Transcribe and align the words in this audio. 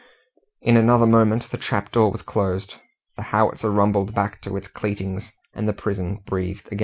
In 0.61 0.77
another 0.77 1.05
moment 1.05 1.47
the 1.51 1.57
trap 1.57 1.91
door 1.91 2.11
was 2.11 2.23
closed, 2.23 2.77
the 3.17 3.21
howitzer 3.21 3.69
rumbled 3.69 4.15
back 4.15 4.41
to 4.41 4.57
its 4.57 4.67
cleatings, 4.67 5.31
and 5.53 5.67
the 5.67 5.73
prison 5.73 6.23
breathed 6.25 6.69
again. 6.71 6.79